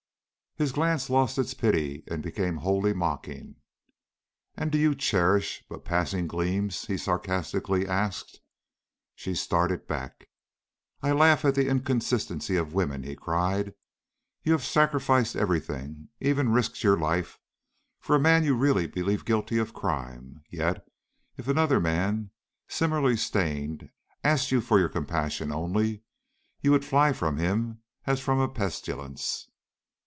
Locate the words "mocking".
2.93-3.55